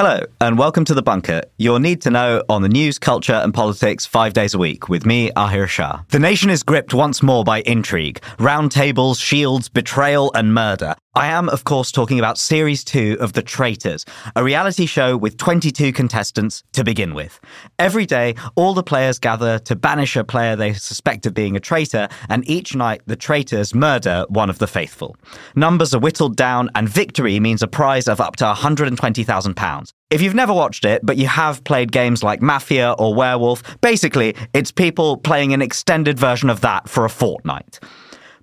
[0.00, 3.52] Hello, and welcome to The Bunker, your need to know on the news, culture, and
[3.52, 6.02] politics five days a week with me, Ahir Shah.
[6.10, 10.94] The nation is gripped once more by intrigue, round tables, shields, betrayal, and murder.
[11.18, 14.04] I am, of course, talking about Series 2 of The Traitors,
[14.36, 17.40] a reality show with 22 contestants to begin with.
[17.76, 21.60] Every day, all the players gather to banish a player they suspect of being a
[21.60, 25.16] traitor, and each night the traitors murder one of the faithful.
[25.56, 29.92] Numbers are whittled down, and victory means a prize of up to £120,000.
[30.10, 34.36] If you've never watched it, but you have played games like Mafia or Werewolf, basically,
[34.54, 37.80] it's people playing an extended version of that for a fortnight.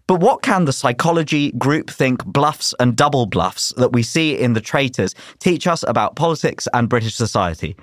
[0.08, 4.62] But what can the psychology, groupthink, bluffs, and double bluffs that we see in The
[4.62, 7.76] Traitors teach us about politics and British society?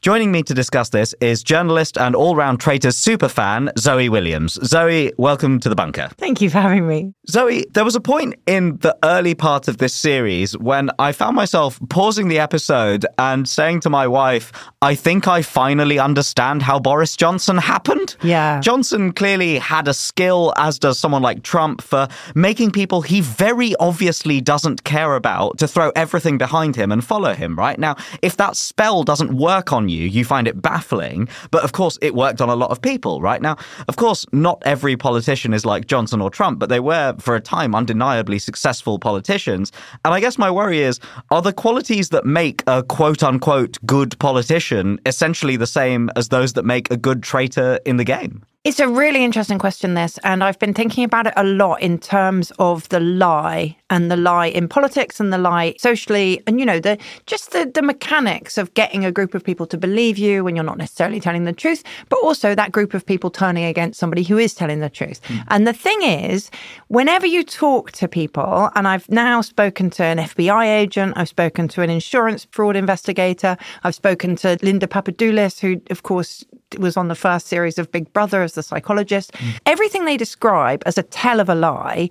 [0.00, 4.56] Joining me to discuss this is journalist and all round Traitors superfan, Zoe Williams.
[4.64, 6.08] Zoe, welcome to the bunker.
[6.16, 7.12] Thank you for having me.
[7.28, 11.34] Zoe, there was a point in the early part of this series when I found
[11.34, 16.78] myself pausing the episode and saying to my wife, I think I finally understand how
[16.78, 18.14] Boris Johnson happened.
[18.22, 18.60] Yeah.
[18.60, 23.74] Johnson clearly had a skill, as does someone like Trump, for making people he very
[23.80, 27.80] obviously doesn't care about to throw everything behind him and follow him, right?
[27.80, 31.28] Now, if that spell doesn't work on you, you find it baffling.
[31.50, 33.40] But of course, it worked on a lot of people, right?
[33.40, 33.56] Now,
[33.88, 37.40] of course, not every politician is like Johnson or Trump, but they were, for a
[37.40, 39.72] time, undeniably successful politicians.
[40.04, 44.18] And I guess my worry is are the qualities that make a quote unquote good
[44.18, 48.44] politician essentially the same as those that make a good traitor in the game?
[48.68, 51.96] It's a really interesting question, this, and I've been thinking about it a lot in
[51.96, 56.66] terms of the lie and the lie in politics and the lie socially, and you
[56.66, 60.44] know, the just the, the mechanics of getting a group of people to believe you
[60.44, 63.98] when you're not necessarily telling the truth, but also that group of people turning against
[63.98, 65.22] somebody who is telling the truth.
[65.28, 65.44] Mm.
[65.48, 66.50] And the thing is,
[66.88, 71.68] whenever you talk to people, and I've now spoken to an FBI agent, I've spoken
[71.68, 76.44] to an insurance fraud investigator, I've spoken to Linda Papadopoulos, who, of course,
[76.78, 79.32] was on the first series of Big Brother as the psychologist.
[79.32, 79.58] Mm.
[79.66, 82.10] Everything they describe as a tell of a lie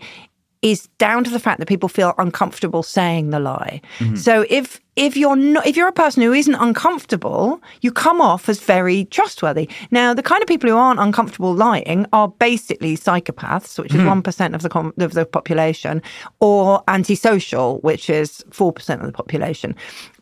[0.61, 3.81] is down to the fact that people feel uncomfortable saying the lie.
[3.99, 4.15] Mm-hmm.
[4.15, 8.49] So if if you're not if you're a person who isn't uncomfortable, you come off
[8.49, 9.69] as very trustworthy.
[9.91, 14.21] Now, the kind of people who aren't uncomfortable lying are basically psychopaths, which is one
[14.21, 16.01] mm of the com- of the population,
[16.39, 19.75] or antisocial, which is four percent of the population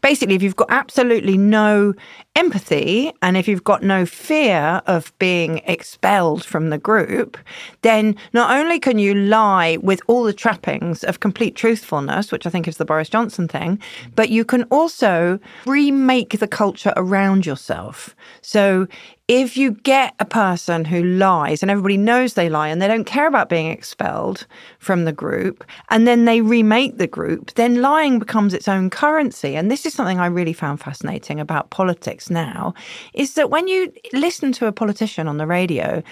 [0.06, 1.92] basically, if you've got absolutely no
[2.36, 7.40] empathy and if you've got no fear of being expelled from the group,
[7.82, 12.52] then not only can you lie with all the trappings of complete truthfulness, which I
[12.52, 13.80] think is the Boris Johnson thing,
[14.16, 18.16] but you can also remake the culture around yourself.
[18.42, 18.88] So
[19.28, 23.06] if you get a person who lies and everybody knows they lie and they don't
[23.06, 24.46] care about being expelled
[24.78, 29.56] from the group and then they remake the group, then lying becomes its own currency.
[29.56, 32.74] And this is something I really found fascinating about politics now
[33.14, 36.04] is that when you listen to a politician on the radio,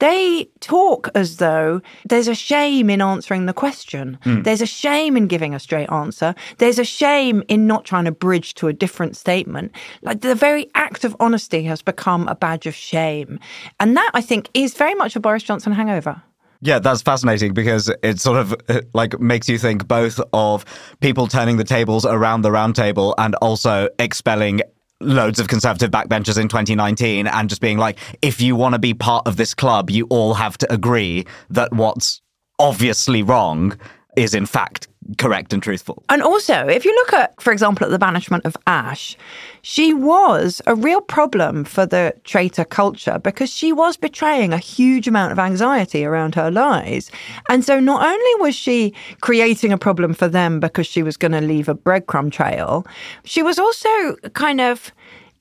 [0.00, 4.18] they talk as though there's a shame in answering the question.
[4.24, 4.44] Mm.
[4.44, 6.34] There's a shame in giving a straight answer.
[6.58, 9.72] There's a shame in not trying to bridge to a different statement.
[10.02, 13.38] Like the very act of honesty has become a badge of shame.
[13.78, 16.22] And that, I think, is very much a Boris Johnson hangover.
[16.62, 18.54] Yeah, that's fascinating because it sort of
[18.92, 20.64] like makes you think both of
[21.00, 24.60] people turning the tables around the round table and also expelling
[25.00, 28.94] loads of conservative backbenchers in 2019 and just being like, if you want to be
[28.94, 32.20] part of this club, you all have to agree that what's
[32.58, 33.78] obviously wrong
[34.16, 36.02] is in fact correct and truthful.
[36.08, 39.16] And also, if you look at, for example, at the banishment of Ash,
[39.62, 45.08] she was a real problem for the traitor culture because she was betraying a huge
[45.08, 47.10] amount of anxiety around her lies.
[47.48, 51.32] And so not only was she creating a problem for them because she was going
[51.32, 52.86] to leave a breadcrumb trail,
[53.24, 54.92] she was also kind of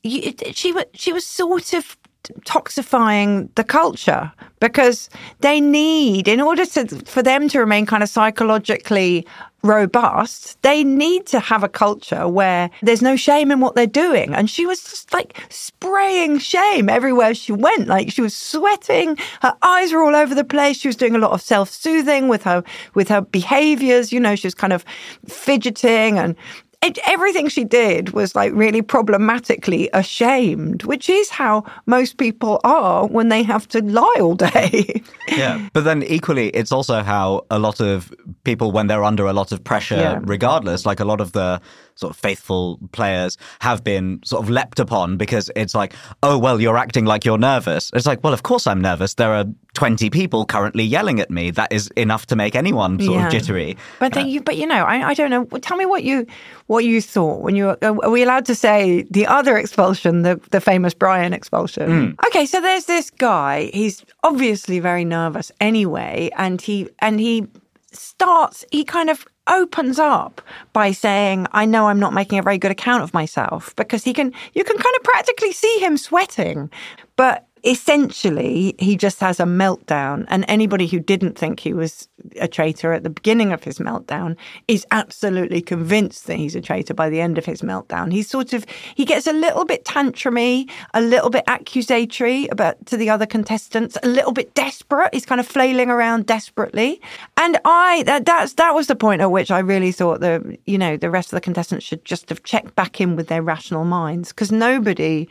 [0.03, 1.97] she was she was sort of
[2.45, 5.09] toxifying the culture because
[5.39, 9.25] they need, in order to, for them to remain kind of psychologically
[9.61, 14.33] robust, they need to have a culture where there's no shame in what they're doing.
[14.33, 17.87] And she was just like spraying shame everywhere she went.
[17.87, 20.77] Like she was sweating, her eyes were all over the place.
[20.77, 24.13] She was doing a lot of self-soothing with her with her behaviors.
[24.13, 24.85] You know, she was kind of
[25.27, 26.35] fidgeting and
[26.81, 33.05] it, everything she did was like really problematically ashamed, which is how most people are
[33.05, 35.01] when they have to lie all day.
[35.27, 35.67] yeah.
[35.73, 38.13] But then equally, it's also how a lot of
[38.45, 40.19] people, when they're under a lot of pressure, yeah.
[40.23, 41.61] regardless, like a lot of the
[41.99, 45.93] sort of faithful players have been sort of leapt upon because it's like,
[46.23, 47.91] oh, well, you're acting like you're nervous.
[47.93, 49.15] It's like, well, of course I'm nervous.
[49.15, 51.51] There are 20 people currently yelling at me.
[51.51, 53.25] That is enough to make anyone sort yeah.
[53.25, 53.77] of jittery.
[53.99, 55.45] But uh, you, but you know, I, I don't know.
[55.59, 56.25] Tell me what you
[56.67, 60.39] what you thought when you were, are we allowed to say the other expulsion, the
[60.51, 61.89] the famous Brian expulsion?
[61.89, 62.27] Mm.
[62.27, 63.69] Okay, so there's this guy.
[63.73, 67.47] He's obviously very nervous anyway, and he and he
[67.91, 68.65] starts.
[68.71, 70.41] He kind of opens up
[70.73, 74.13] by saying, I know I'm not making a very good account of myself because he
[74.13, 76.69] can, you can kind of practically see him sweating.
[77.15, 80.25] But essentially, he just has a meltdown.
[80.27, 82.07] And anybody who didn't think he was
[82.39, 84.35] a traitor at the beginning of his meltdown
[84.67, 88.11] is absolutely convinced that he's a traitor by the end of his meltdown.
[88.11, 88.65] He's sort of,
[88.95, 93.97] he gets a little bit tantrumy, a little bit accusatory about to the other contestants,
[94.03, 95.13] a little bit desperate.
[95.13, 97.01] He's kind of flailing around desperately.
[97.37, 100.77] And I, that, that's, that was the point at which I really thought the, you
[100.77, 103.85] know, the rest of the contestants should just have checked back in with their rational
[103.85, 105.27] minds because nobody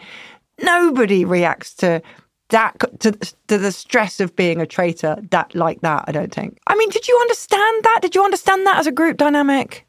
[0.62, 2.02] nobody reacts to
[2.50, 3.12] that to,
[3.48, 6.58] to the stress of being a traitor that like that i don't think.
[6.66, 8.00] I mean did you understand that?
[8.02, 9.86] Did you understand that as a group dynamic?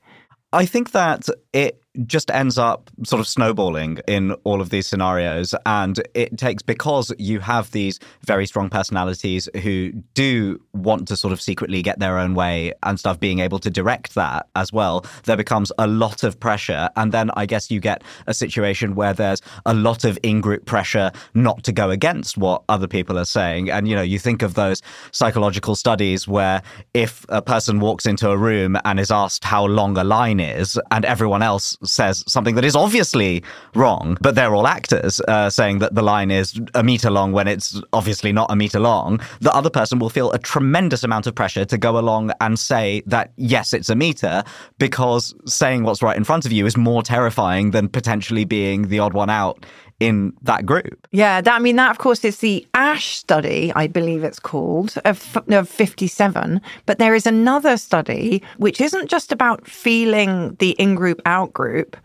[0.52, 5.56] I think that it just ends up sort of snowballing in all of these scenarios.
[5.66, 11.34] And it takes because you have these very strong personalities who do want to sort
[11.34, 15.06] of secretly get their own way and stuff, being able to direct that as well,
[15.26, 16.90] there becomes a lot of pressure.
[16.96, 20.66] And then I guess you get a situation where there's a lot of in group
[20.66, 23.70] pressure not to go against what other people are saying.
[23.70, 24.82] And, you know, you think of those
[25.12, 26.62] psychological studies where
[26.94, 30.80] if a person walks into a room and is asked how long a line is
[30.92, 33.44] and everyone else says something that is obviously
[33.76, 37.48] wrong, but they're all actors uh, saying that the line is a meter long when
[37.48, 41.36] it's obviously not a meter long, the other person will feel a tremendous amount of
[41.36, 44.44] pressure to go along and say that, yes, it's a meter,
[44.78, 49.00] because saying what's right in front of you is more terrifying than potentially being the
[49.00, 49.66] odd one out
[50.00, 51.08] in that group.
[51.12, 54.96] Yeah, that, I mean, that of course is the Asch study, I believe it's called,
[55.06, 56.62] of, of 57.
[56.86, 61.98] But there is another study which isn't just about feeling the in group, out group,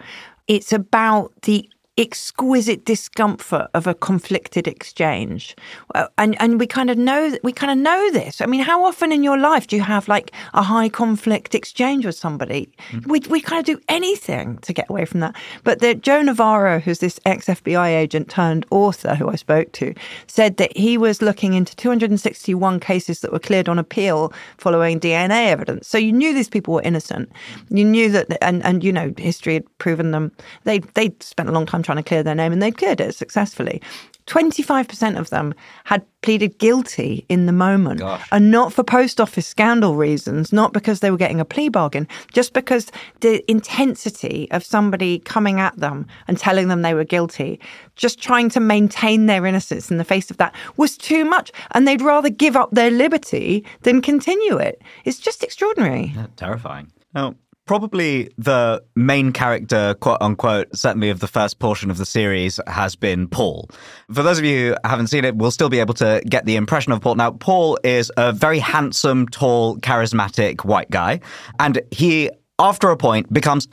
[0.49, 5.55] it's about the exquisite discomfort of a conflicted exchange.
[5.94, 8.41] Uh, and and we kind of know we kind of know this.
[8.41, 12.05] I mean how often in your life do you have like a high conflict exchange
[12.05, 12.69] with somebody?
[12.91, 13.11] Mm-hmm.
[13.11, 15.37] we, we kind of do anything to get away from that.
[15.62, 19.94] But the joe navarro who's this ex-fbi agent turned author who i spoke to
[20.26, 25.46] said that he was looking into 261 cases that were cleared on appeal following dna
[25.46, 25.87] evidence.
[25.87, 27.31] So you knew these people were innocent.
[27.69, 30.32] You knew that and and you know history had proven them.
[30.64, 33.15] They they spent a long time trying to clear their name, and they'd cleared it
[33.15, 33.81] successfully.
[34.27, 35.55] 25% of them
[35.85, 38.27] had pleaded guilty in the moment Gosh.
[38.33, 42.09] and not for post office scandal reasons, not because they were getting a plea bargain,
[42.33, 42.91] just because
[43.21, 47.61] the intensity of somebody coming at them and telling them they were guilty,
[47.97, 51.53] just trying to maintain their innocence in the face of that was too much.
[51.73, 54.81] And they'd rather give up their liberty than continue it.
[55.05, 56.13] It's just extraordinary.
[56.17, 56.91] Yeah, terrifying.
[57.15, 57.35] Now,
[57.67, 62.94] Probably the main character, quote unquote, certainly of the first portion of the series, has
[62.94, 63.71] been Paul.
[64.13, 66.56] For those of you who haven't seen it, we'll still be able to get the
[66.56, 67.15] impression of Paul.
[67.15, 71.21] Now, Paul is a very handsome, tall, charismatic white guy,
[71.59, 73.67] and he after a point, becomes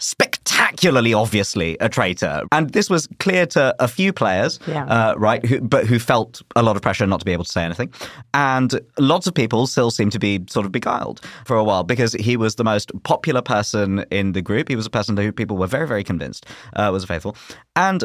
[0.71, 2.43] spectacularly obviously a traitor.
[2.51, 4.85] And this was clear to a few players, yeah.
[4.85, 7.51] uh, right, who, but who felt a lot of pressure not to be able to
[7.51, 7.93] say anything.
[8.33, 12.13] And lots of people still seem to be sort of beguiled for a while because
[12.13, 14.69] he was the most popular person in the group.
[14.69, 17.35] He was a person who people were very, very convinced uh, was faithful.
[17.75, 18.03] And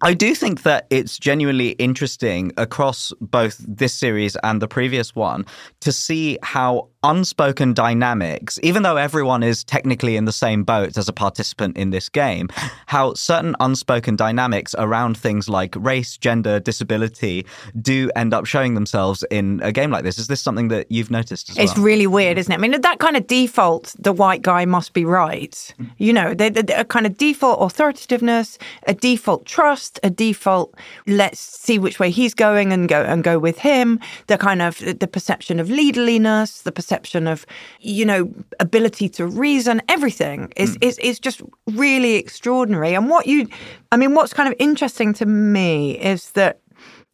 [0.00, 5.44] I do think that it's genuinely interesting across both this series and the previous one
[5.80, 11.08] to see how unspoken dynamics, even though everyone is technically in the same boat as
[11.08, 12.48] a participant in this game,
[12.86, 17.46] how certain unspoken dynamics around things like race, gender, disability
[17.80, 20.18] do end up showing themselves in a game like this.
[20.18, 21.84] Is this something that you've noticed It's well?
[21.84, 22.56] really weird, isn't it?
[22.56, 25.52] I mean, that kind of default, the white guy must be right.
[25.52, 25.84] Mm-hmm.
[25.98, 30.74] You know, a kind of default authoritativeness, a default trust just a default.
[31.06, 34.00] Let's see which way he's going and go and go with him.
[34.26, 37.46] The kind of the perception of leaderliness, the perception of
[37.80, 38.30] you know
[38.60, 40.88] ability to reason, everything is mm.
[40.88, 42.94] is is just really extraordinary.
[42.94, 43.48] And what you,
[43.92, 46.60] I mean, what's kind of interesting to me is that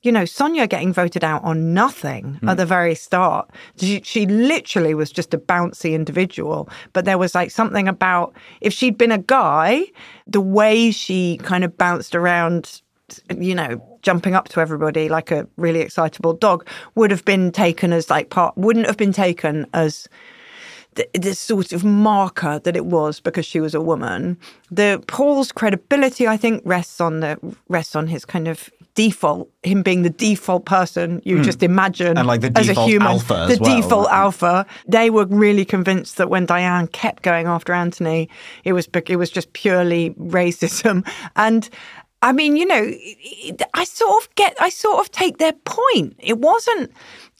[0.04, 2.50] you know, Sonja getting voted out on nothing mm.
[2.50, 3.50] at the very start.
[3.76, 6.68] She, she, literally was just a bouncy individual.
[6.92, 9.86] But there was like something about if she'd been a guy,
[10.26, 12.82] the way she kind of bounced around,
[13.34, 17.90] you know, jumping up to everybody like a really excitable dog would have been taken
[17.90, 20.06] as like part, wouldn't have been taken as
[20.94, 24.38] the, the, sort of marker that it was because she was a woman.
[24.70, 29.82] The Paul's credibility, I think, rests on the rests on his kind of default, him
[29.82, 31.44] being the default person you mm.
[31.44, 34.16] just imagine and like the as a human, alpha the well, default right?
[34.16, 34.66] alpha.
[34.86, 38.28] They were really convinced that when Diane kept going after Anthony,
[38.62, 41.06] it was it was just purely racism.
[41.36, 41.68] And
[42.24, 42.90] I mean, you know,
[43.74, 46.16] I sort of get, I sort of take their point.
[46.18, 46.90] It wasn't.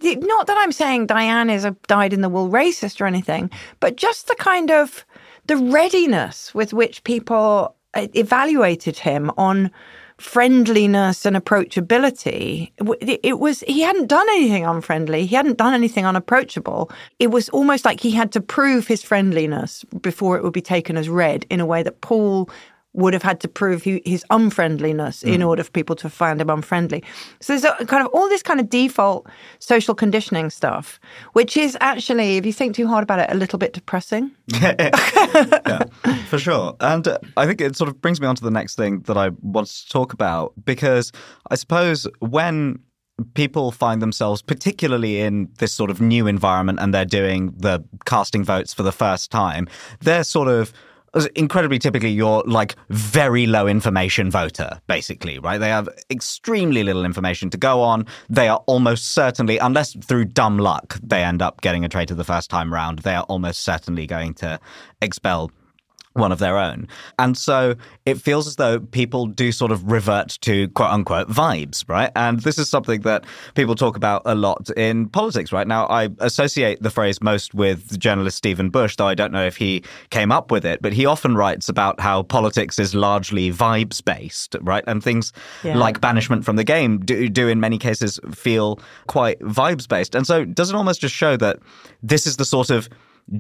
[0.03, 3.51] Not that I'm saying Diane is a dyed in the wool racist or anything,
[3.81, 5.07] but just the kind of
[5.47, 9.71] the readiness with which people uh, evaluated him on
[10.19, 12.71] friendliness and approachability.
[13.01, 15.25] It was, he hadn't done anything unfriendly.
[15.25, 16.91] He hadn't done anything unapproachable.
[17.19, 20.99] It was almost like he had to prove his friendliness before it would be taken
[20.99, 22.51] as read in a way that Paul
[22.95, 25.35] would have had to prove his unfriendliness mm.
[25.35, 27.03] in order for people to find him unfriendly.
[27.41, 29.27] So there's a, kind of all this kind of default
[29.59, 31.01] social conditioning stuff,
[31.33, 34.31] which is actually, if you think too hard about it, a little bit depressing.
[34.61, 35.85] yeah,
[36.29, 36.77] for sure.
[36.81, 39.17] And uh, I think it sort of brings me on to the next thing that
[39.17, 41.11] I want to talk about because
[41.51, 42.79] I suppose when
[43.35, 48.45] people find themselves particularly in this sort of new environment and they're doing the casting
[48.45, 49.69] votes for the first time,
[50.01, 50.73] they're sort of
[51.37, 55.59] incredibly typically you're like very low information voter basically right?
[55.59, 58.07] They have extremely little information to go on.
[58.29, 62.25] They are almost certainly unless through dumb luck they end up getting a traitor the
[62.25, 64.59] first time round they are almost certainly going to
[65.03, 65.51] expel
[66.15, 66.89] one of their own.
[67.19, 67.75] And so
[68.07, 72.11] it feels as though people do sort of revert to quote unquote vibes, right?
[72.17, 75.87] And this is something that people talk about a lot in politics right now.
[75.87, 79.83] I associate the phrase most with journalist Stephen Bush, though I don't know if he
[80.11, 84.57] came up with it, but he often writes about how politics is largely vibes based,
[84.63, 84.85] right?
[84.87, 85.33] And things
[85.65, 85.77] yeah.
[85.77, 88.79] like banishment from the game do, do in many cases feel
[89.09, 90.15] quite vibes based.
[90.15, 91.59] And so does it almost just show that
[92.03, 92.89] this is the sort of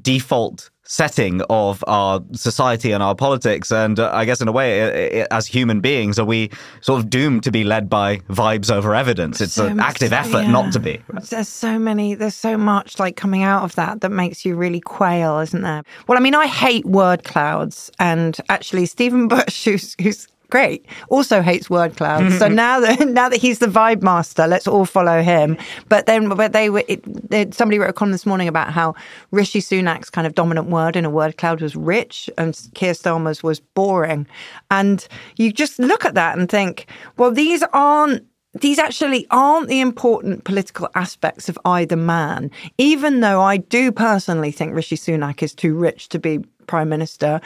[0.00, 3.72] default setting of our society and our politics.
[3.72, 6.50] And uh, I guess, in a way, it, it, as human beings, are we
[6.80, 9.40] sort of doomed to be led by vibes over evidence?
[9.40, 10.50] It's so an active effort yeah.
[10.50, 11.00] not to be.
[11.30, 14.80] There's so many, there's so much like coming out of that that makes you really
[14.80, 15.82] quail, isn't there?
[16.06, 17.90] Well, I mean, I hate word clouds.
[17.98, 20.86] And actually, Stephen Bush, who's, who's great.
[21.08, 22.38] Also hates word clouds.
[22.38, 22.54] so mm-hmm.
[22.54, 25.56] now that now that he's the vibe master, let's all follow him.
[25.88, 26.84] But then, but they were.
[26.86, 28.94] It, somebody wrote a column this morning about how
[29.32, 33.42] Rishi Sunak's kind of dominant word in a word cloud was rich, and Keir Starmer's
[33.42, 34.28] was boring.
[34.70, 35.04] And
[35.36, 38.24] you just look at that and think, well, these aren't
[38.60, 44.52] these actually aren't the important political aspects of either man, even though I do personally
[44.52, 47.40] think Rishi Sunak is too rich to be prime minister.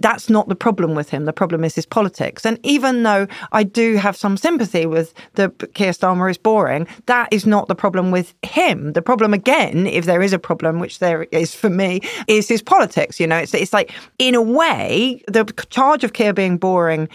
[0.00, 1.24] That's not the problem with him.
[1.24, 2.44] The problem is his politics.
[2.44, 7.32] And even though I do have some sympathy with the Keir Starmer is boring, that
[7.32, 8.92] is not the problem with him.
[8.92, 12.62] The problem again, if there is a problem, which there is for me, is his
[12.62, 13.18] politics.
[13.20, 17.08] You know, it's it's like in a way the charge of Keir being boring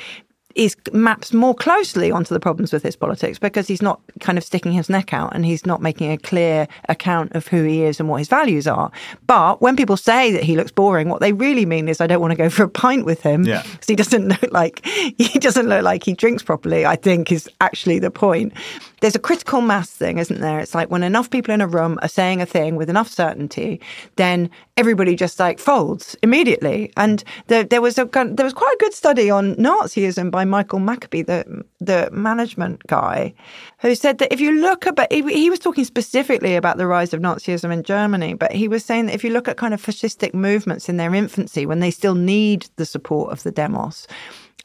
[0.58, 4.44] is maps more closely onto the problems with his politics because he's not kind of
[4.44, 8.00] sticking his neck out and he's not making a clear account of who he is
[8.00, 8.92] and what his values are.
[9.28, 12.22] But when people say that he looks boring, what they really mean is I don't
[12.22, 13.62] want to go for a pint with him yeah.
[13.72, 14.84] because he doesn't look like
[15.18, 16.86] he doesn't look like he drinks properly.
[16.86, 18.52] I think is actually the point.
[19.00, 20.60] There's a critical mass thing, isn't there?
[20.60, 23.80] It's like when enough people in a room are saying a thing with enough certainty,
[24.16, 26.92] then everybody just like folds immediately.
[26.98, 30.80] And there, there was a there was quite a good study on Nazism by Michael
[30.80, 33.34] Maccoby, the the management guy,
[33.80, 37.13] who said that if you look at, he, he was talking specifically about the rise
[37.13, 39.82] of Nazism in Germany, but he was saying that if you look at kind of
[39.82, 44.08] fascistic movements in their infancy, when they still need the support of the demos,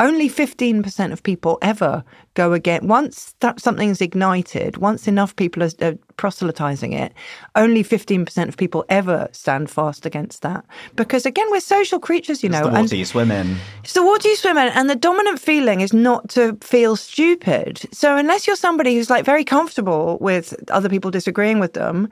[0.02, 2.04] only 15% of people ever
[2.34, 2.88] go again.
[2.88, 7.12] Once that something's ignited, once enough people are, are proselytizing it,
[7.54, 10.64] only 15% of people ever stand fast against that.
[10.96, 12.70] Because again, we're social creatures, you it's know.
[12.70, 13.56] the water you swim in.
[13.84, 14.68] It's the water you swim in.
[14.68, 17.80] And the dominant feeling is not to feel stupid.
[17.92, 22.08] So unless you're somebody who's like very comfortable with other people disagreeing with them,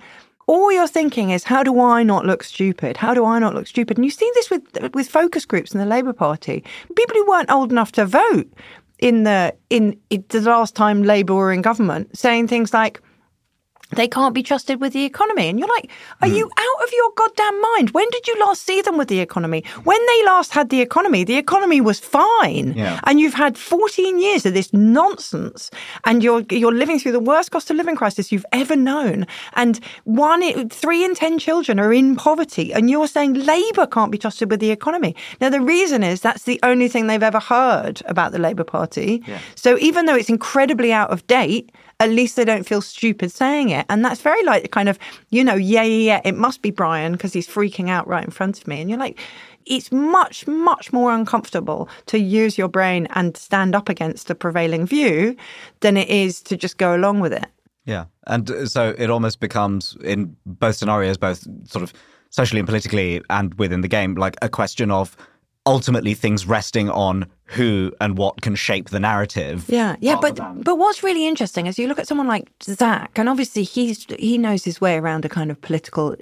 [0.51, 2.97] all you're thinking is, how do I not look stupid?
[2.97, 3.97] How do I not look stupid?
[3.97, 6.65] And you see this with with focus groups in the Labour Party.
[6.97, 8.53] People who weren't old enough to vote
[8.99, 13.01] in the in it, the last time Labour were in government, saying things like
[13.97, 15.49] they can't be trusted with the economy.
[15.49, 15.91] And you're like,
[16.23, 16.37] are mm.
[16.37, 17.91] you out of your goddamn mind?
[17.91, 19.65] When did you last see them with the economy?
[19.85, 22.75] When they last had the economy, the economy was fine.
[22.77, 23.01] Yeah.
[23.05, 25.71] And you've had 14 years of this nonsense.
[26.05, 29.27] And you're you're living through the worst cost of living crisis you've ever known.
[29.55, 32.73] And one three in 10 children are in poverty.
[32.73, 35.17] And you're saying Labour can't be trusted with the economy.
[35.41, 39.23] Now the reason is that's the only thing they've ever heard about the Labour Party.
[39.27, 39.41] Yeah.
[39.55, 41.71] So even though it's incredibly out of date,
[42.01, 43.87] at least they don't feel stupid saying it.
[43.89, 46.71] And that's very like the kind of, you know, yeah, yeah, yeah, it must be
[46.71, 48.81] Brian because he's freaking out right in front of me.
[48.81, 49.19] And you're like,
[49.67, 54.87] it's much, much more uncomfortable to use your brain and stand up against the prevailing
[54.87, 55.37] view
[55.81, 57.47] than it is to just go along with it.
[57.85, 58.07] Yeah.
[58.27, 61.93] And uh, so it almost becomes, in both scenarios, both sort of
[62.31, 65.17] socially and politically and within the game, like a question of
[65.67, 69.65] ultimately things resting on who and what can shape the narrative.
[69.69, 73.29] Yeah, yeah, but but what's really interesting is you look at someone like Zach, and
[73.29, 76.15] obviously he's he knows his way around a kind of political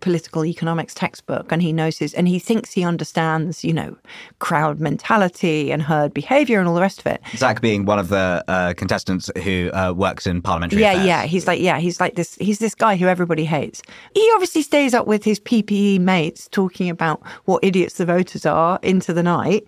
[0.00, 3.96] political economics textbook and he knows his and he thinks he understands you know
[4.38, 8.08] crowd mentality and herd behavior and all the rest of it zach being one of
[8.08, 11.06] the uh, contestants who uh, works in parliamentary yeah affairs.
[11.06, 13.82] yeah he's like yeah he's like this he's this guy who everybody hates
[14.14, 18.78] he obviously stays up with his ppe mates talking about what idiots the voters are
[18.82, 19.66] into the night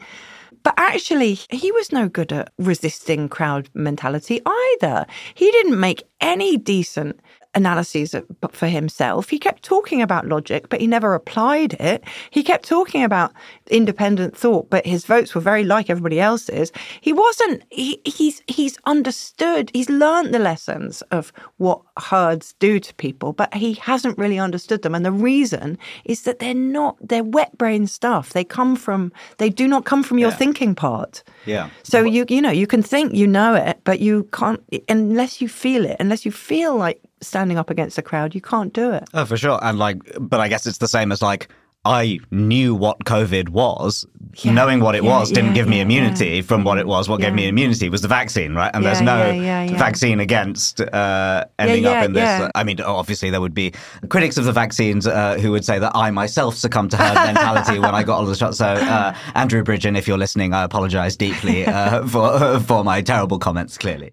[0.62, 5.06] but actually, he was no good at resisting crowd mentality either.
[5.34, 7.20] He didn't make any decent
[7.54, 8.14] analyses
[8.52, 9.28] for himself.
[9.28, 12.04] He kept talking about logic, but he never applied it.
[12.30, 13.32] He kept talking about
[13.70, 16.72] independent thought, but his votes were very like everybody else's.
[17.00, 17.62] He wasn't.
[17.70, 19.70] He, he's he's understood.
[19.72, 24.82] He's learned the lessons of what herds do to people, but he hasn't really understood
[24.82, 24.94] them.
[24.94, 26.96] And the reason is that they're not.
[27.00, 28.32] They're wet brain stuff.
[28.32, 29.12] They come from.
[29.38, 30.36] They do not come from your yeah.
[30.36, 31.22] thinking part.
[31.46, 31.70] Yeah.
[31.82, 35.48] So you you know you can think you know it, but you can't unless you
[35.48, 35.96] feel it.
[35.98, 39.08] Unless you feel like standing up against a crowd, you can't do it.
[39.14, 39.58] Oh, for sure.
[39.62, 41.48] And like, but I guess it's the same as like,
[41.84, 44.06] I knew what COVID was.
[44.42, 47.08] Yeah, Knowing what it yeah, was didn't yeah, give me immunity from what it was.
[47.08, 48.70] What gave me immunity was the vaccine, right?
[48.74, 49.32] And there's no
[49.76, 52.50] vaccine against uh, ending up in this.
[52.54, 53.72] I mean, obviously, there would be
[54.10, 57.78] critics of the vaccines uh, who would say that I myself succumbed to herd mentality
[57.78, 58.58] when I got all the shots.
[58.58, 63.38] So, uh, Andrew Bridgen, if you're listening, I apologize deeply uh, for, for my terrible
[63.38, 64.12] comments, clearly.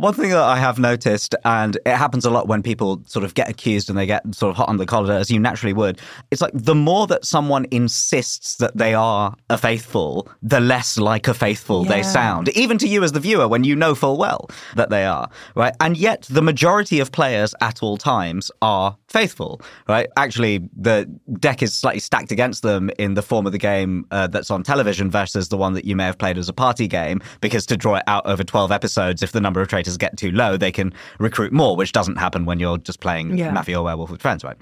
[0.00, 3.34] One thing that I have noticed, and it happens a lot when people sort of
[3.34, 6.00] get accused and they get sort of hot on the collar, as you naturally would,
[6.30, 11.28] it's like the more that someone insists that they are a faithful, the less like
[11.28, 11.96] a faithful yeah.
[11.96, 15.04] they sound, even to you as the viewer when you know full well that they
[15.04, 15.76] are, right?
[15.80, 20.08] And yet the majority of players at all times are faithful, right?
[20.16, 21.04] Actually, the
[21.38, 24.62] deck is slightly stacked against them in the form of the game uh, that's on
[24.62, 27.76] television versus the one that you may have played as a party game, because to
[27.76, 30.70] draw it out over 12 episodes, if the number of traitors get too low, they
[30.70, 33.50] can recruit more, which doesn't happen when you're just playing yeah.
[33.50, 34.56] Mafia or Werewolf with friends, right?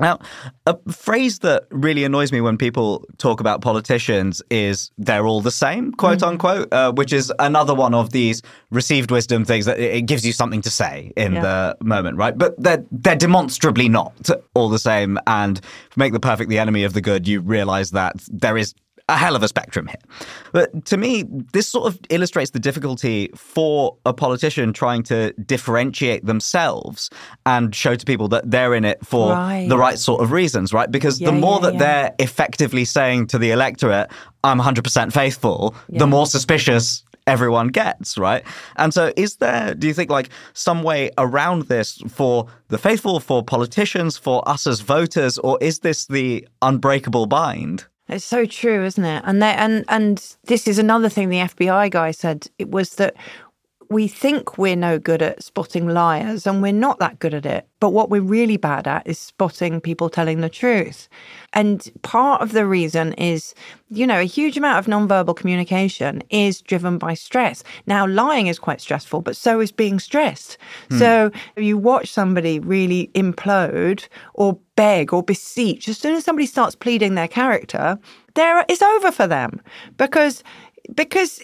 [0.00, 0.18] Now,
[0.66, 5.52] a phrase that really annoys me when people talk about politicians is they're all the
[5.52, 6.30] same, quote mm-hmm.
[6.30, 10.32] unquote, uh, which is another one of these received wisdom things that it gives you
[10.32, 11.40] something to say in yeah.
[11.40, 12.36] the moment, right?
[12.36, 15.18] But they're, they're demonstrably not all the same.
[15.26, 15.60] And
[15.96, 18.74] make the perfect the enemy of the good, you realize that there is
[19.08, 20.00] a hell of a spectrum here.
[20.52, 26.24] But to me, this sort of illustrates the difficulty for a politician trying to differentiate
[26.24, 27.10] themselves
[27.44, 29.68] and show to people that they're in it for right.
[29.68, 30.90] the right sort of reasons, right?
[30.90, 31.78] Because yeah, the more yeah, that yeah.
[31.78, 34.10] they're effectively saying to the electorate,
[34.44, 38.44] I'm 100% faithful, the more suspicious everyone gets, right?
[38.76, 43.20] And so, is there, do you think, like some way around this for the faithful,
[43.20, 47.86] for politicians, for us as voters, or is this the unbreakable bind?
[48.08, 49.22] It's so true, isn't it?
[49.24, 52.46] And and and this is another thing the FBI guy said.
[52.58, 53.14] It was that
[53.92, 57.68] we think we're no good at spotting liars and we're not that good at it.
[57.80, 61.08] But what we're really bad at is spotting people telling the truth.
[61.52, 63.54] And part of the reason is,
[63.90, 67.64] you know, a huge amount of nonverbal communication is driven by stress.
[67.86, 70.58] Now, lying is quite stressful, but so is being stressed.
[70.90, 70.98] Hmm.
[70.98, 75.88] So you watch somebody really implode or beg or beseech.
[75.88, 77.98] As soon as somebody starts pleading their character,
[78.34, 79.60] there it's over for them
[79.98, 80.42] because
[80.94, 81.40] because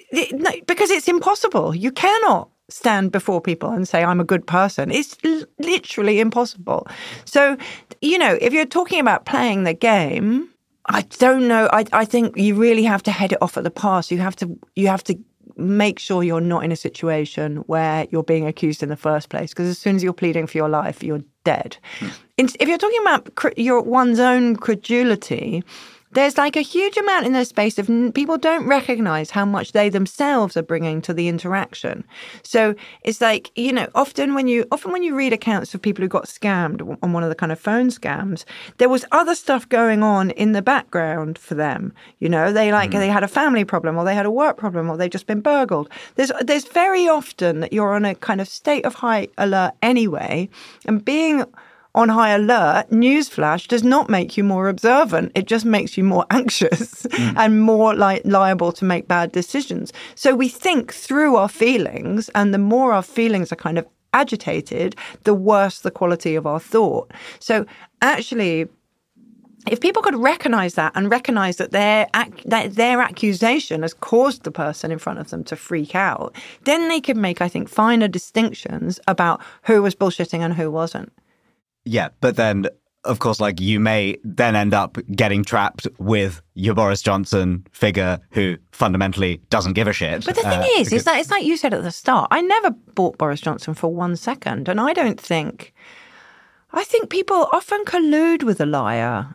[0.66, 1.74] because it's impossible.
[1.74, 4.90] You cannot stand before people and say I'm a good person.
[4.90, 6.86] It's l- literally impossible.
[7.24, 7.56] So,
[8.02, 10.48] you know, if you're talking about playing the game,
[10.86, 11.68] I don't know.
[11.72, 14.10] I I think you really have to head it off at the pass.
[14.10, 15.18] You have to you have to
[15.56, 19.50] make sure you're not in a situation where you're being accused in the first place
[19.50, 21.76] because as soon as you're pleading for your life, you're dead.
[21.98, 22.08] Hmm.
[22.36, 25.64] If you're talking about your one's own credulity,
[26.12, 29.88] there's like a huge amount in the space of people don't recognize how much they
[29.88, 32.04] themselves are bringing to the interaction.
[32.42, 36.02] So it's like, you know, often when you often when you read accounts of people
[36.02, 38.44] who got scammed on one of the kind of phone scams,
[38.78, 41.92] there was other stuff going on in the background for them.
[42.20, 42.98] You know, they like mm.
[42.98, 45.40] they had a family problem or they had a work problem or they've just been
[45.40, 45.90] burgled.
[46.14, 50.48] There's there's very often that you're on a kind of state of high alert anyway,
[50.86, 51.44] and being
[51.98, 55.32] on high alert, newsflash does not make you more observant.
[55.34, 57.34] It just makes you more anxious mm.
[57.36, 59.92] and more li- liable to make bad decisions.
[60.14, 64.94] So we think through our feelings, and the more our feelings are kind of agitated,
[65.24, 67.10] the worse the quality of our thought.
[67.40, 67.66] So
[68.00, 68.68] actually,
[69.68, 72.06] if people could recognize that and recognize that their
[72.44, 76.32] that their accusation has caused the person in front of them to freak out,
[76.62, 81.12] then they could make, I think, finer distinctions about who was bullshitting and who wasn't.
[81.84, 82.66] Yeah, but then
[83.04, 88.20] of course, like you may then end up getting trapped with your Boris Johnson figure
[88.30, 90.24] who fundamentally doesn't give a shit.
[90.24, 92.28] But the thing uh, is, is that it's like you said at the start.
[92.30, 95.72] I never bought Boris Johnson for one second, and I don't think.
[96.72, 99.34] I think people often collude with a liar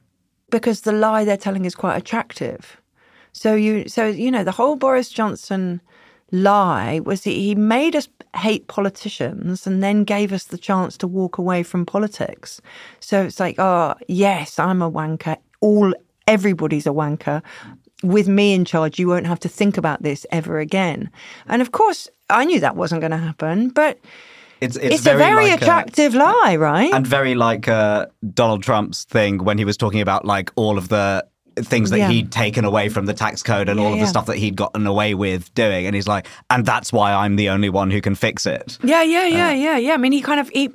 [0.51, 2.79] because the lie they're telling is quite attractive.
[3.31, 5.81] So you, so you know, the whole Boris Johnson
[6.33, 11.37] lie was he made us hate politicians and then gave us the chance to walk
[11.37, 12.59] away from politics.
[12.99, 15.37] So it's like, oh, yes, I'm a wanker.
[15.61, 15.93] All
[16.27, 17.41] everybody's a wanker.
[18.03, 21.09] With me in charge, you won't have to think about this ever again.
[21.47, 23.99] And of course, I knew that wasn't going to happen, but
[24.59, 26.93] it's, it's, it's very a very like attractive a, lie, right?
[26.93, 30.89] And very like uh, Donald Trump's thing when he was talking about like all of
[30.89, 31.25] the
[31.57, 32.09] things that yeah.
[32.09, 34.55] he'd taken away from the tax code and yeah, all of the stuff that he'd
[34.55, 38.01] gotten away with doing and he's like and that's why i'm the only one who
[38.01, 40.69] can fix it yeah yeah yeah uh, yeah yeah i mean he kind of he,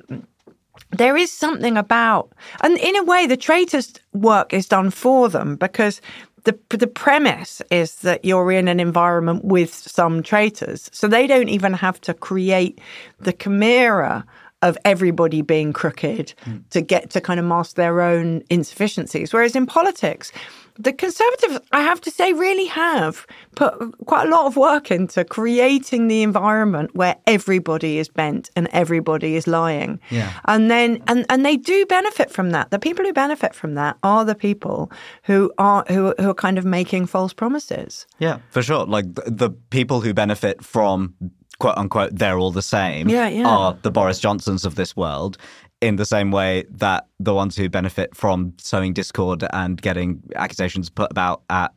[0.91, 5.57] there is something about and in a way the traitors work is done for them
[5.57, 6.01] because
[6.45, 11.49] the the premise is that you're in an environment with some traitors so they don't
[11.49, 12.81] even have to create
[13.19, 14.25] the chimera
[14.63, 16.69] of everybody being crooked mm.
[16.71, 19.33] to get to kind of mask their own insufficiencies.
[19.33, 20.33] Whereas in politics,
[20.79, 23.75] the Conservatives, I have to say, really have put
[24.07, 29.35] quite a lot of work into creating the environment where everybody is bent and everybody
[29.35, 29.99] is lying.
[30.11, 30.33] Yeah.
[30.45, 32.71] And then and, and they do benefit from that.
[32.71, 34.93] The people who benefit from that are the people
[35.25, 38.07] who are who, who are kind of making false promises.
[38.21, 38.87] Yeah, for sure.
[38.87, 41.15] Like the, the people who benefit from
[41.59, 43.49] quote unquote they're all the same yeah, yeah.
[43.49, 45.39] are the Boris Johnsons of this world
[45.81, 50.91] in the same way that the ones who benefit from sowing discord and getting accusations
[50.91, 51.73] put about at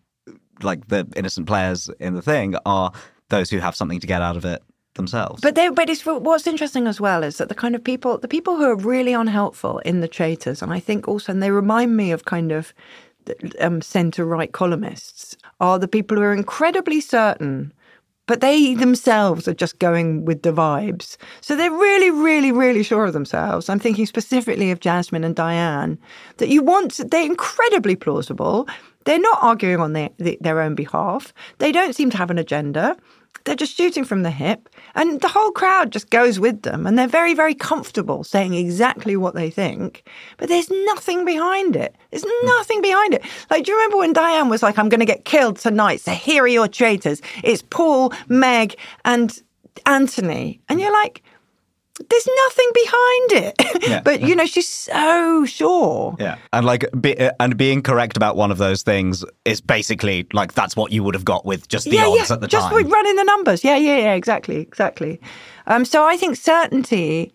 [0.63, 2.91] like the innocent players in the thing are
[3.29, 4.61] those who have something to get out of it
[4.95, 5.41] themselves.
[5.41, 8.27] But they, but it's what's interesting as well is that the kind of people, the
[8.27, 11.95] people who are really unhelpful in the traitors, and I think also, and they remind
[11.95, 12.73] me of kind of
[13.59, 17.71] um, centre right columnists, are the people who are incredibly certain
[18.31, 21.17] but they themselves are just going with the vibes.
[21.41, 23.67] So they're really, really, really sure of themselves.
[23.67, 25.99] I'm thinking specifically of Jasmine and Diane,
[26.37, 28.69] that you want, they're incredibly plausible.
[29.03, 31.33] They're not arguing on their, their own behalf.
[31.57, 32.95] They don't seem to have an agenda.
[33.43, 36.97] They're just shooting from the hip, and the whole crowd just goes with them, and
[36.97, 40.03] they're very, very comfortable saying exactly what they think.
[40.37, 41.95] But there's nothing behind it.
[42.11, 42.47] There's hmm.
[42.47, 43.23] nothing behind it.
[43.49, 46.11] Like, do you remember when Diane was like, "I'm going to get killed tonight, so
[46.11, 49.41] here are your traitors." It's Paul, Meg, and
[49.85, 51.23] Anthony, and you're like,
[52.09, 53.87] there's nothing behind it.
[53.87, 54.01] Yeah.
[54.05, 56.15] but you know, she's so sure.
[56.19, 60.27] Yeah, and like, be, uh, and being correct about one of those things is basically
[60.33, 62.35] like that's what you would have got with just the yeah, odds yeah.
[62.35, 62.81] at the just time.
[62.81, 63.63] Just running the numbers.
[63.63, 64.13] Yeah, yeah, yeah.
[64.13, 65.19] Exactly, exactly.
[65.67, 67.33] Um, so I think certainty,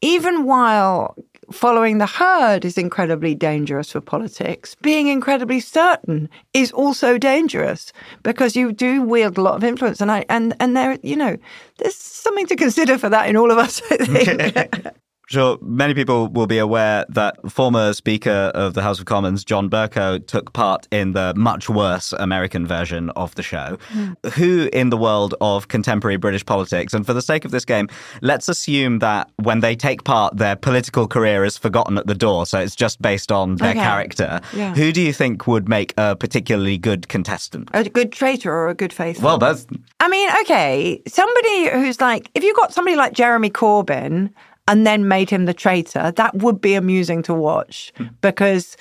[0.00, 1.14] even while
[1.52, 4.74] following the herd is incredibly dangerous for politics.
[4.82, 10.00] Being incredibly certain is also dangerous because you do wield a lot of influence.
[10.00, 11.36] And I and and there, you know,
[11.78, 13.82] there's something to consider for that in all of us.
[13.90, 14.86] I think.
[15.26, 19.68] Sure, many people will be aware that former Speaker of the House of Commons, John
[19.68, 23.76] Bercow, took part in the much worse American version of the show.
[23.92, 24.32] Mm.
[24.34, 27.88] Who in the world of contemporary British politics, and for the sake of this game,
[28.22, 32.46] let's assume that when they take part, their political career is forgotten at the door,
[32.46, 33.80] so it's just based on their okay.
[33.80, 34.40] character.
[34.54, 34.74] Yeah.
[34.74, 37.68] Who do you think would make a particularly good contestant?
[37.74, 39.24] A good traitor or a good faithful?
[39.24, 39.66] Well, that's.
[39.98, 44.30] I mean, okay, somebody who's like, if you got somebody like Jeremy Corbyn,
[44.68, 48.06] and then made him the traitor, that would be amusing to watch hmm.
[48.20, 48.76] because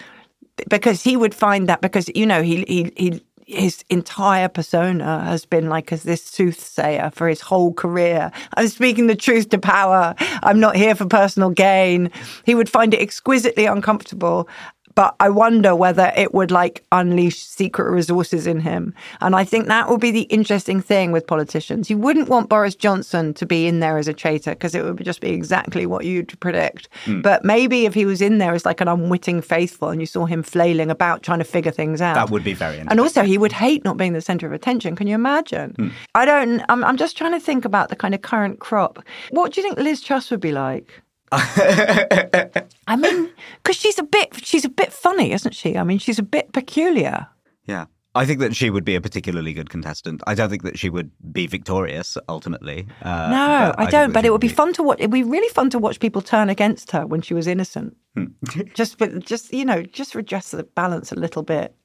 [0.69, 5.45] because he would find that because you know he he he his entire persona has
[5.45, 8.31] been like as this soothsayer for his whole career.
[8.55, 10.15] I'm speaking the truth to power.
[10.41, 12.09] I'm not here for personal gain.
[12.43, 14.49] He would find it exquisitely uncomfortable
[14.95, 18.93] but I wonder whether it would like unleash secret resources in him.
[19.21, 21.89] And I think that will be the interesting thing with politicians.
[21.89, 25.03] You wouldn't want Boris Johnson to be in there as a traitor because it would
[25.03, 26.87] just be exactly what you'd predict.
[27.05, 27.21] Mm.
[27.21, 30.25] But maybe if he was in there as like an unwitting faithful and you saw
[30.25, 32.15] him flailing about trying to figure things out.
[32.15, 32.91] That would be very interesting.
[32.91, 34.95] And also he would hate not being the center of attention.
[34.95, 35.73] Can you imagine?
[35.73, 35.91] Mm.
[36.15, 39.03] I don't, I'm, I'm just trying to think about the kind of current crop.
[39.31, 41.01] What do you think Liz Truss would be like?
[41.31, 43.29] I mean,
[43.63, 45.77] because she's a bit she's a bit funny, isn't she?
[45.77, 47.27] I mean, she's a bit peculiar.
[47.65, 47.85] Yeah.
[48.17, 50.21] I think that she would be a particularly good contestant.
[50.25, 52.87] I don't think that she would be victorious ultimately.
[53.01, 54.13] Uh, no, I, I don't.
[54.13, 54.99] But it would be, be fun to watch.
[54.99, 57.97] It'd be really fun to watch people turn against her when she was innocent.
[58.15, 58.27] Hmm.
[58.73, 61.75] just, just you know, just adjust the balance a little bit.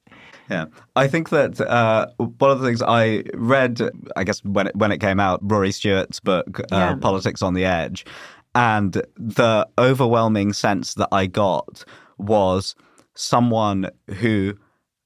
[0.49, 3.81] Yeah, I think that uh, one of the things I read,
[4.15, 6.95] I guess when it, when it came out, Rory Stewart's book, uh, yeah.
[6.95, 8.05] Politics on the Edge,
[8.53, 11.85] and the overwhelming sense that I got
[12.17, 12.75] was
[13.13, 14.57] someone who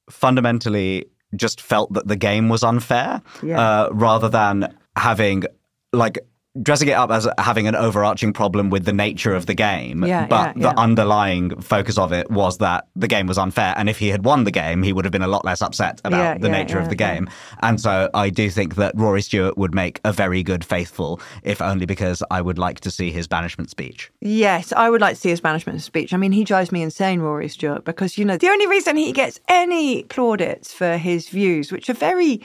[0.09, 1.05] fundamentally
[1.35, 3.59] just felt that the game was unfair yeah.
[3.59, 5.43] uh, rather than having
[5.91, 6.19] like
[6.61, 10.27] dressing it up as having an overarching problem with the nature of the game, yeah,
[10.27, 13.73] but yeah, the underlying focus of it was that the game was unfair.
[13.77, 16.01] And if he had won the game, he would have been a lot less upset
[16.03, 17.29] about the nature of the game.
[17.61, 21.61] And so I do think that Rory Stewart would make a very good faithful, if
[21.61, 24.11] only because I would like to see his banishment speech.
[24.21, 26.13] Yes, I would like to see his banishment speech.
[26.13, 29.11] I mean, he drives me insane, Rory Stewart, because, you know, the only reason he
[29.11, 32.41] gets any plaudits for his views, which are very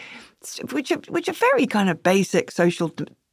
[0.72, 2.90] which are which are very kind of basic social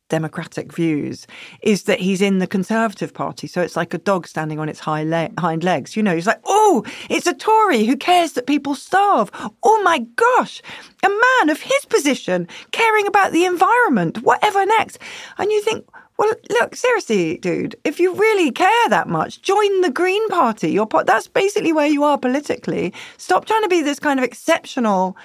[0.09, 1.27] democratic views
[1.61, 3.47] is that he's in the Conservative Party.
[3.47, 5.95] So it's like a dog standing on its le- hind legs.
[5.95, 7.85] You know, he's like, oh, it's a Tory.
[7.85, 9.29] Who cares that people starve?
[9.63, 10.61] Oh my gosh,
[11.03, 14.99] a man of his position caring about the environment, whatever next.
[15.37, 15.85] And you think,
[16.17, 20.71] well, look, seriously, dude, if you really care that much, join the Green Party.
[20.71, 22.93] Your po- that's basically where you are politically.
[23.17, 25.15] Stop trying to be this kind of exceptional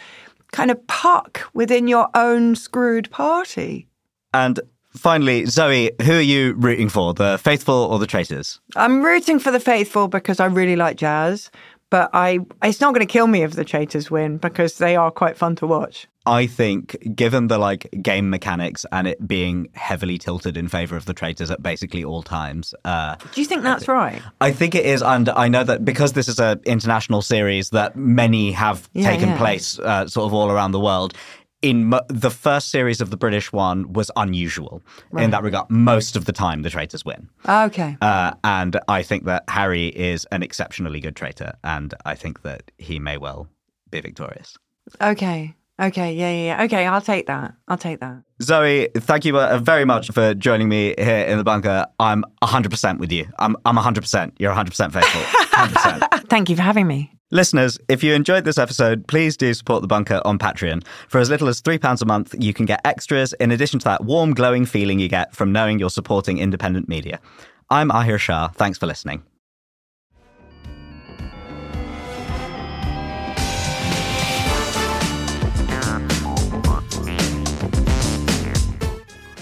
[0.52, 3.88] kind of puck within your own screwed party.
[4.34, 4.60] And
[4.96, 8.60] finally, Zoe, who are you rooting for, the faithful or the traitors?
[8.76, 11.50] I'm rooting for the faithful because I really like Jaz,
[11.90, 15.10] but I it's not going to kill me if the traitors win because they are
[15.10, 16.08] quite fun to watch.
[16.24, 21.04] I think, given the like game mechanics and it being heavily tilted in favor of
[21.04, 24.22] the traitors at basically all times, uh, do you think that's right?
[24.40, 27.96] I think it is, and I know that because this is an international series that
[27.96, 29.38] many have yeah, taken yeah.
[29.38, 31.14] place, uh, sort of all around the world
[31.62, 35.24] in mo- the first series of the British one was unusual right.
[35.24, 35.70] in that regard.
[35.70, 37.28] Most of the time, the traitors win.
[37.48, 37.96] Okay.
[38.00, 42.70] Uh, and I think that Harry is an exceptionally good traitor, and I think that
[42.78, 43.48] he may well
[43.90, 44.56] be victorious.
[45.00, 45.54] Okay.
[45.80, 46.64] Okay, yeah, yeah, yeah.
[46.64, 47.54] Okay, I'll take that.
[47.66, 48.22] I'll take that.
[48.42, 51.86] Zoe, thank you uh, very much for joining me here in the bunker.
[51.98, 53.26] I'm 100% with you.
[53.38, 54.32] I'm, I'm 100%.
[54.38, 55.20] You're 100% faithful.
[55.22, 56.28] 100%.
[56.28, 57.12] thank you for having me.
[57.34, 60.84] Listeners, if you enjoyed this episode, please do support The Bunker on Patreon.
[61.08, 64.04] For as little as £3 a month, you can get extras in addition to that
[64.04, 67.20] warm, glowing feeling you get from knowing you're supporting independent media.
[67.70, 68.48] I'm Ahir Shah.
[68.48, 69.22] Thanks for listening.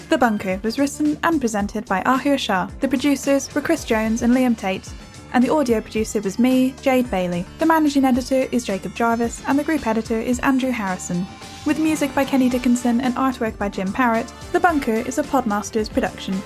[0.07, 2.69] The Bunker was written and presented by Ahir Shah.
[2.79, 4.89] The producers were Chris Jones and Liam Tait
[5.33, 7.45] and the audio producer was me, Jade Bayley.
[7.59, 11.25] The managing editor is Jacob Jarvis, and the group editor is Andrew Harrison.
[11.65, 15.91] With music by Kenny Dickinson and artwork by Jim Parrett, The Bunker is a Podmasters
[15.91, 16.41] production.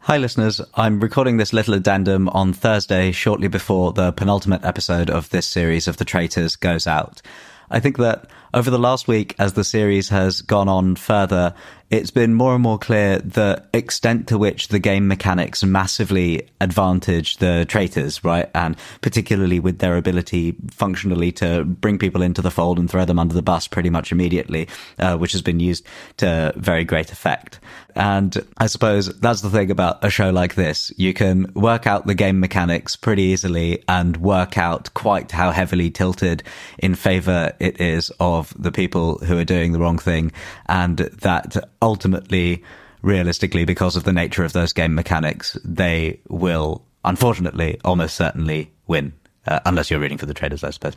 [0.00, 0.60] Hi, listeners.
[0.74, 5.88] I'm recording this little addendum on Thursday, shortly before the penultimate episode of this series
[5.88, 7.22] of The Traitors goes out.
[7.70, 11.54] I think that over the last week, as the series has gone on further,
[11.90, 17.36] it's been more and more clear the extent to which the game mechanics massively advantage
[17.36, 18.50] the traitors, right?
[18.54, 23.18] And particularly with their ability functionally to bring people into the fold and throw them
[23.18, 24.68] under the bus pretty much immediately,
[24.98, 27.60] uh, which has been used to very great effect.
[27.94, 30.92] And I suppose that's the thing about a show like this.
[30.96, 35.90] You can work out the game mechanics pretty easily and work out quite how heavily
[35.90, 36.42] tilted
[36.78, 40.32] in favor it is of the people who are doing the wrong thing
[40.66, 42.62] and that ultimately,
[43.02, 49.12] realistically, because of the nature of those game mechanics, they will, unfortunately, almost certainly win,
[49.46, 50.96] uh, unless you're rooting for the traders, I suppose.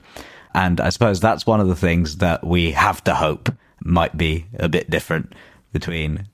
[0.54, 4.46] And I suppose that's one of the things that we have to hope might be
[4.58, 5.34] a bit different
[5.72, 6.28] between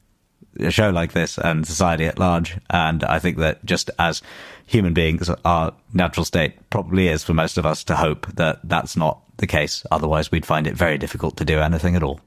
[0.60, 2.58] a show like this and society at large.
[2.70, 4.22] And I think that just as
[4.66, 8.96] human beings, our natural state probably is for most of us to hope that that's
[8.96, 9.86] not the case.
[9.92, 12.22] Otherwise, we'd find it very difficult to do anything at all.